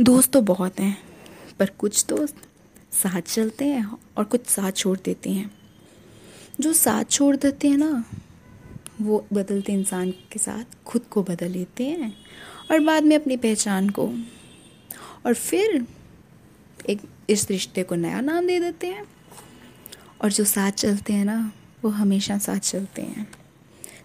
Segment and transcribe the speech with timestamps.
[0.00, 0.98] दोस्त तो बहुत हैं,
[1.58, 2.36] पर कुछ दोस्त
[2.92, 5.50] साथ चलते हैं और कुछ साथ छोड़ देते हैं।
[6.60, 8.04] जो साथ छोड़ देते हैं ना,
[9.00, 12.14] वो बदलते इंसान के साथ खुद को बदल लेते हैं
[12.70, 14.14] और बाद में अपनी पहचान को।
[15.26, 15.86] और फिर
[16.90, 19.04] एक इस रिश्ते को नया नाम दे देते हैं
[20.22, 21.52] और जो साथ चलते हैं ना,
[21.84, 23.28] वो हमेशा साथ चलते हैं।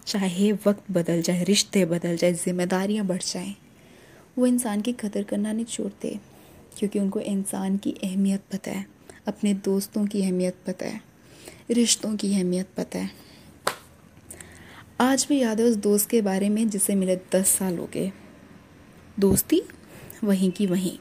[0.06, 3.56] चाहे वक्त बदल जाए, रिश्ते बदल जाए, जिम्मेदारियाँ बढ़ जाएँ
[4.38, 6.20] वो इंसान की कदर करना नहीं छोड़ते,
[6.78, 8.86] क्योंकि उनको इंसान की अहमियत पता है,
[9.28, 11.02] अपने दोस्तों की अहमियत पता है,
[11.72, 13.12] रिश्तों की अहमियत पता है।
[15.02, 18.12] आज भी याद है उस दोस्त के बारे में जिसे मिले दस साल हो गए।
[19.20, 19.62] दोस्ती,
[20.24, 20.98] वहीं की वहीं,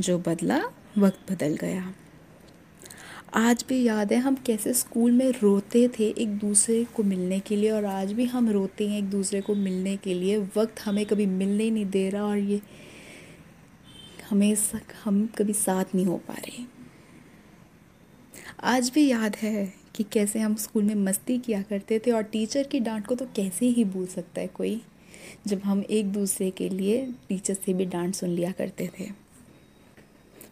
[0.00, 0.62] जो बदला,
[0.98, 1.92] वक्त बदल गया।
[3.34, 7.56] आज भी याद है हम कैसे स्कूल में रोते थे एक दूसरे को मिलने के
[7.56, 11.04] लिए और आज भी हम रोते हैं एक दूसरे को मिलने के लिए। वक्त हमें
[11.06, 12.60] कभी मिलने नहीं दे रहा और ये
[14.30, 14.56] हमें
[15.04, 16.64] हम कभी साथ नहीं हो पा रहे।
[18.64, 22.62] आज भी याद है कि कैसे हम स्कूल में मस्ती किया करते थे और टीचर
[22.62, 24.80] की डांट को तो कैसे ही भूल सकता है कोई,
[25.46, 29.21] जब हम एक दूसरे के लिए टीचर से भी डांट सुन लिया करते थे।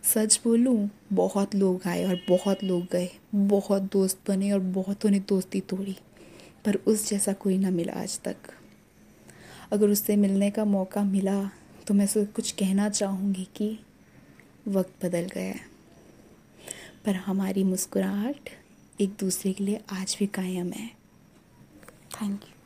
[0.05, 5.19] सच बोलूँ, बहुत लोग आए और बहुत लोग गए। बहुत दोस्त बने और बहुतों ने
[5.21, 5.97] दोस्ती तोड़ी,
[6.65, 8.37] पर उस जैसा कोई ना मिला आज तक।
[9.73, 11.43] अगर उससे मिलने का मौका मिला
[11.87, 13.79] तो मैं उसे कुछ कहना चाहूँगी कि
[14.69, 15.69] वक्त बदल गया है।
[17.05, 18.51] पर हमारी मुस्कुराहट
[19.01, 20.89] एक दूसरे के लिए आज भी कायम है।
[22.13, 22.60] Thank you